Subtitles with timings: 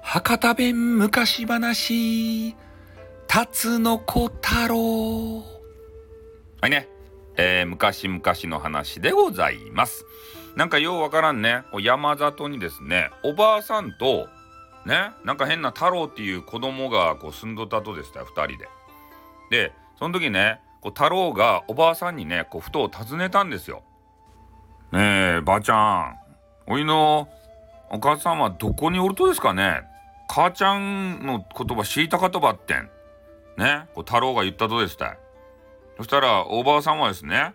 [0.00, 2.56] 博多弁昔話、
[3.26, 5.44] 辰の子太郎。
[6.62, 6.88] はいね、
[7.36, 10.06] えー、昔々の話でございます。
[10.56, 14.28] なんかようわからんね、山里にですね、おばあさんと、
[14.86, 18.68] ね、なんか変な太郎っていう子供がこう住んどったとですよ、二人で。
[19.50, 23.82] で、その時ね、こう太郎がおばあさんにね、こうふと尋ねたんですよ。
[24.92, 26.18] ねえ、ばあちゃん、
[26.66, 27.28] おいの
[27.90, 29.82] お母さんはどこにおるとですかね？
[30.28, 32.90] 母ちゃんの言葉知りたかとばってん。
[33.56, 35.18] ね、こう太郎が言ったとですたい。
[35.96, 37.54] そしたらおばあさんはですね、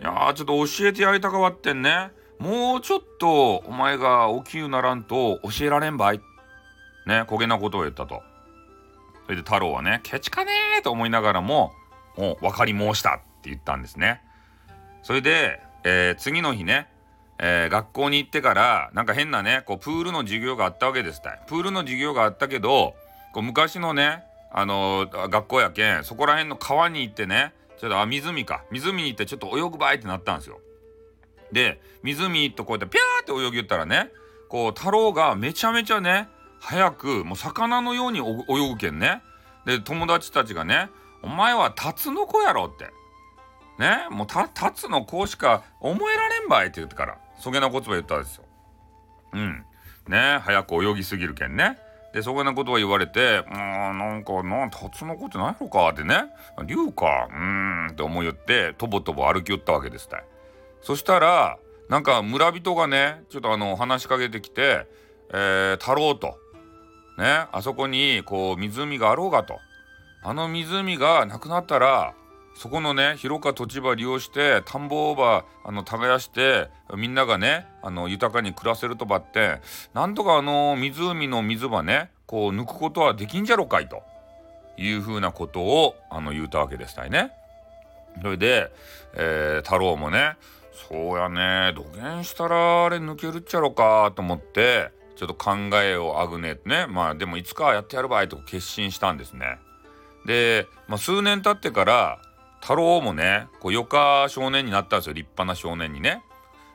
[0.00, 2.10] いやちょっと教えてやりたかわってんね。
[2.38, 6.18] もうちょっとお前が大きゅうならんと教えられんばい。
[7.06, 8.22] ね、焦げなことを言ったと。
[9.24, 11.72] それで太郎はね、ケチかねーと思いながらも、
[12.16, 14.20] お分かり申したって言ったんですね。
[15.02, 16.88] それで、えー、次の日ね、
[17.38, 22.94] えー、学校に行ってからなんか変なねこうプールの授業があったわけですたプールの授業があったけど
[23.32, 28.62] こう昔のねあのー、学校やけんそこら辺の川に行ってねちょっとあ湖か。
[28.70, 30.60] 湖に行ってちょっと泳ぐばいってなったんですよ。
[31.50, 34.12] で湖とこうやってピャーって泳ぎ言ったらね
[34.48, 36.28] こう太郎がめちゃめちゃね
[36.60, 39.22] 早くもう魚のように泳ぐけんね。
[39.66, 40.90] で友達たちがね
[41.22, 42.90] 「お前はタツノコやろ」って。
[43.78, 48.44] ねもうタツの子しか思えられんばいって言ってからそげな言葉言ったんですよ。
[49.32, 49.64] うん。
[50.08, 51.78] ね早く泳ぎすぎるけんね。
[52.12, 56.24] で、そげなことは言われて、うん、なんか、なん、タツノコってないのかってね、
[56.66, 60.24] 竜か、うんって思いよって、とぼとぼ歩きよったわけですたい。
[60.82, 64.86] そしたら、なんか村人がね、ちょっとあの、話しかけてきて、
[65.30, 66.36] えー、太郎と、
[67.18, 69.58] ね、あそこに、こう、湖があろうがと。
[70.24, 72.14] あの湖がなくなったら、
[72.54, 79.60] そこのね広か土地場利用して田んぼばあの耕してみんながねあの豊かに暮らせるとばって
[79.94, 84.02] なんとかあの湖の水ばねこう抜くことはできんじゃろかいと
[84.76, 87.32] いうふうなことをあの言うたわけでしたいね。
[88.20, 88.70] それで、
[89.14, 90.36] えー、太郎もね
[90.88, 99.58] そうやね土下したらあれ抜けるっちゃろかと思ってちょっと考えをあぐねってねまあでもいつかやってやるばいと決心したんですね。
[100.26, 102.18] で、まあ、数年経ってから
[102.62, 105.12] 太郎もねこう余暇少年になったんですよ。
[105.12, 106.22] 立派な少年にね、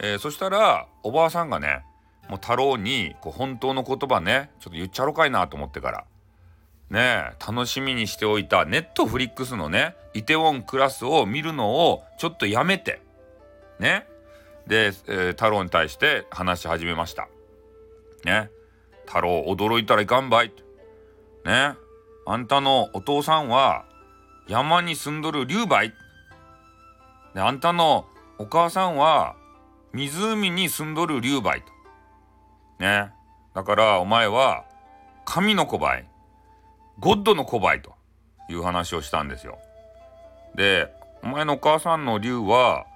[0.00, 1.84] えー、そしたらおばあさんがね
[2.28, 6.04] もう太郎にこう本当の言葉ねちょっと言っちゃろかいなと思ってから。
[6.90, 13.00] ね楽しみにしておいたネットフリックスのねイテウォンクラスを見るのをちょっとやめて。
[13.78, 14.06] ね。
[14.66, 17.28] で、えー、太郎に対して話し始めました。
[18.24, 18.50] ね。
[19.06, 20.52] 太郎驚いたらいかんばい
[21.44, 21.74] ね。
[22.26, 23.86] あんたのお父さんは
[24.48, 25.92] 山に住んどる竜梅
[27.34, 28.06] であんたの
[28.38, 29.36] お母さんは
[29.92, 31.66] 湖に住んどる竜梅と。
[32.78, 33.12] ね。
[33.54, 34.64] だからお前は
[35.26, 36.08] 神の子ばい、
[36.98, 37.92] ゴッドの子ばいと
[38.48, 39.58] いう話をしたんですよ。
[40.54, 40.92] で、
[41.22, 42.86] お前のお母さんの竜は、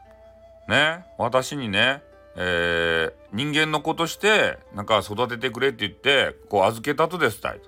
[0.68, 2.02] ね、私にね、
[2.36, 7.60] えー、人間の子としてなんか育ててくれって言ってこう預けたとですたい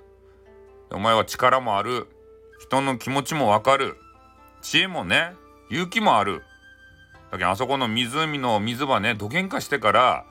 [0.89, 0.95] と。
[0.95, 2.07] お前は力もある
[2.67, 3.95] 人の気持ちもわかる。
[4.61, 5.33] 知恵もね
[5.69, 6.41] 勇気もある。
[7.31, 10.25] だけどあそこの湖の水場ねどげんかしてから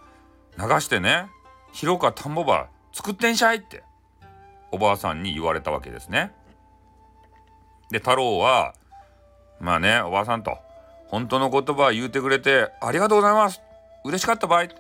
[0.59, 1.29] 流してね
[1.73, 3.83] 広か田んぼば作ってんしゃいって
[4.73, 6.33] おばあさんに言われたわけですね。
[7.91, 8.75] で太郎は
[9.61, 10.59] まあねおばあさんと
[11.09, 13.61] 本当の言葉言うてくれてありがとうございます。
[14.05, 14.75] 嬉しかったばい。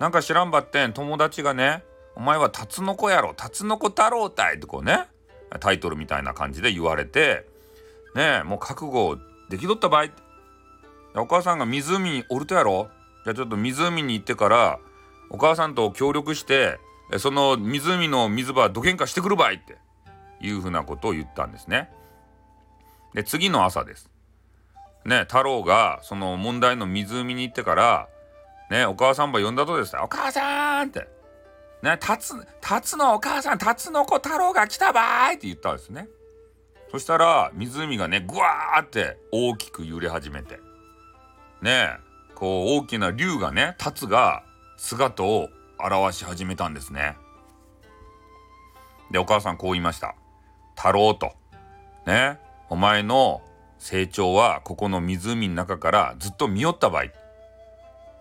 [0.00, 1.84] なんか知らんばってん友達がね
[2.16, 5.06] お前はタツノコやろタツノコ太郎たいってこうね
[5.60, 7.46] タイトルみたいな感じで言われて
[8.14, 9.18] ねえもう覚悟
[9.48, 10.06] できとった場合
[11.20, 12.88] お母さんが湖におるとやろ？
[13.24, 14.78] じゃあちょっと湖に行ってから
[15.30, 16.78] お母さんと協力して
[17.18, 19.76] その湖の水場どげんかしてくるばいって
[20.40, 21.90] いうふうなことを言ったんですね。
[23.14, 24.08] で次の朝です。
[25.04, 28.08] ね太郎がその問題の湖に行ってから
[28.70, 31.06] ねお母さんば呼んだとですお母さんって
[31.82, 36.08] ね、たつ、たつのお母さん、たつの子太郎が来たばーいって言ったんですね。
[36.90, 40.60] そしたら、湖がね、ぐわーって大きく揺れ始めて。
[41.60, 41.96] ね
[42.34, 44.44] こう大きな竜がね、タツが
[44.76, 45.48] 姿を
[45.78, 47.16] 現し始めたんですね。
[49.10, 50.14] で、お母さんこう言いました。
[50.76, 51.32] 太郎と。
[52.06, 52.38] ね、
[52.68, 53.42] お前の
[53.78, 57.12] 成長はここの湖の中からずっと見よったばい。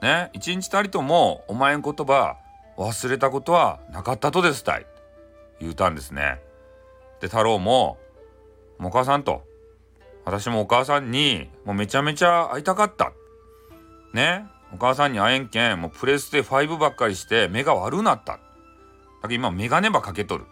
[0.01, 2.37] ね、一日たりともお前ん言葉
[2.77, 4.85] 忘れたことはなかったとですたい。
[5.59, 6.39] 言うたんですね。
[7.19, 7.97] で、太郎も、
[8.79, 9.43] お母さんと、
[10.25, 13.11] 私もお母さんにもうめちゃめちゃ会いたかった。
[14.13, 14.45] ね。
[14.73, 18.39] お母さんに会えんけんもうプレステ5ばっかりして目が悪うなっただ
[19.23, 20.45] けど今メガネばかけとる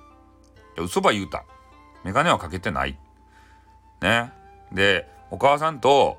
[0.77, 1.45] 嘘ば言うた
[2.03, 2.97] メガネはかけてない
[4.01, 4.31] ね
[4.71, 6.17] でお母さんと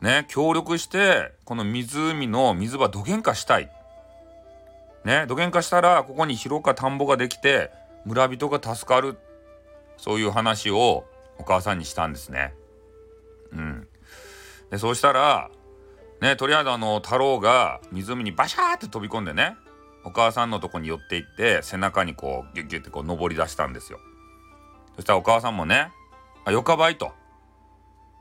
[0.00, 3.70] ね協力してこの湖の水場どげんかしたい
[5.06, 7.70] ねどげんかしたらここに広か田んぼができて
[8.04, 9.16] 村人が助かる
[9.96, 11.04] そういう話を
[11.38, 12.54] お母さんにしたんですね。
[13.52, 13.86] うん、
[14.70, 15.48] でそうしたら
[16.20, 19.56] ねとりあえずあの太郎が湖にバシャーって飛び込んでね
[20.04, 24.00] お母さんのとこに寄っていって背中にこうギュッギュッてこう登り出したんですよ。
[24.96, 25.92] そしたらお母さんもね
[26.44, 27.12] 「あよかばい」と。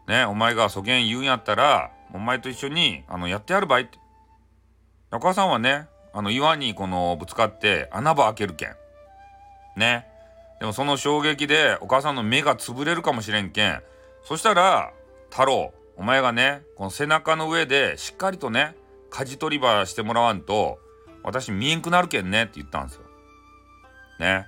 [0.08, 3.98] ねお前がそげん言うんやったらお前と一緒にあのやってやるばいって。
[5.12, 8.76] お母さんはねあの岩にこのぶつかって穴場開けるけん。
[9.76, 10.08] ね。
[10.62, 13.82] でもその衝撃でお母さんの目が潰れるかもしれんけん。
[14.24, 14.94] そしたら、
[15.30, 18.76] 太郎、お前がね、この背中の上でしっかりとね、
[19.10, 20.80] 舵取り場してもらわんと、
[21.22, 23.02] 私見えんくなるけんねって言ったんですよ。
[24.22, 24.46] ね。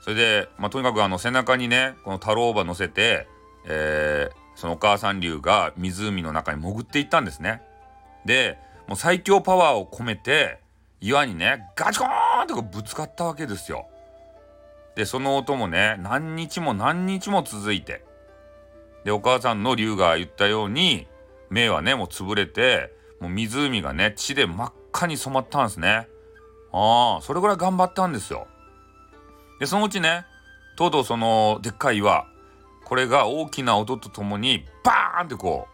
[0.00, 3.28] それで、まあ、とにかくあの背中にね、この太郎馬乗せて、
[3.64, 7.62] えー、そのお母さん竜が湖の中に潜っていったんですね。
[8.24, 8.58] で、
[8.88, 10.58] もう最強パワーを込めて、
[11.00, 13.88] 岩にね、ガチコーンってぶつかったわけですよ。
[14.94, 18.04] で、その音もね、何日も何日も続いて。
[19.04, 21.06] で、お母さんの竜が言ったように、
[21.48, 26.06] 目はね、もう潰れて、もう湖がね、血で真っ赤に染まったんですね。
[26.72, 28.46] ああ、それぐらい頑張ったんですよ。
[29.58, 30.26] で、そのうちね、
[30.76, 32.26] とうとうその、でっかい岩、
[32.84, 35.66] これが大きな音とともに、バーンってこ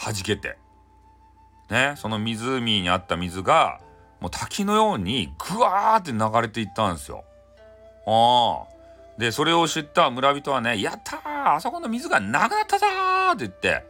[0.00, 0.58] う、弾けて、
[1.70, 3.80] ね、その湖にあった水が、
[4.20, 7.24] もう滝のようにグワーって流れていったんですよ。
[8.06, 8.64] あ。
[9.18, 13.84] で、それを知った村人はね、やったーあそこの水がなくなったぞーって言って、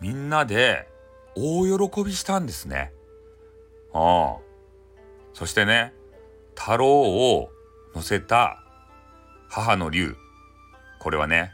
[0.00, 0.88] みんなで
[1.36, 2.92] 大喜びしたんですね。
[3.92, 4.36] あ。
[5.34, 5.92] そしてね、
[6.54, 7.50] 太郎を
[7.94, 8.62] 乗せた
[9.48, 10.16] 母の竜。
[11.00, 11.50] これはね、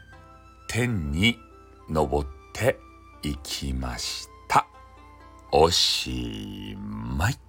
[0.67, 1.39] 天に
[1.89, 2.77] 登って
[3.23, 4.67] いきました。
[5.51, 7.48] おしまい。